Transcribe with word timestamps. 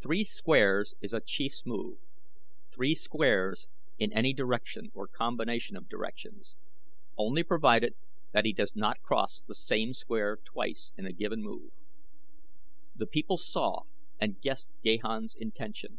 Three 0.00 0.22
squares 0.22 0.94
is 1.00 1.12
a 1.12 1.20
Chief's 1.20 1.66
move 1.66 1.98
three 2.70 2.94
squares 2.94 3.66
in 3.98 4.12
any 4.12 4.32
direction 4.32 4.92
or 4.94 5.08
combination 5.08 5.76
of 5.76 5.88
directions, 5.88 6.54
only 7.16 7.42
provided 7.42 7.96
that 8.30 8.44
he 8.44 8.52
does 8.52 8.76
not 8.76 9.02
cross 9.02 9.42
the 9.48 9.54
same 9.56 9.92
square 9.92 10.36
twice 10.44 10.92
in 10.96 11.06
a 11.06 11.12
given 11.12 11.42
move. 11.42 11.72
The 12.94 13.08
people 13.08 13.36
saw 13.36 13.80
and 14.20 14.40
guessed 14.40 14.68
Gahan's 14.84 15.34
intention. 15.34 15.98